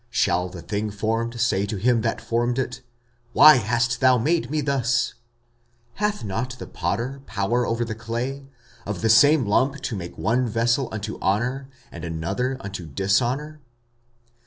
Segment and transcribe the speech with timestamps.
[0.09, 2.81] Shall the thing formed say to him that formed it,
[3.33, 5.13] Why hast thou made me thus?
[5.99, 8.47] 45:009:021 Hath not the potter power over the clay,
[8.87, 13.59] of the same lump to make one vessel unto honour, and another unto dishonour?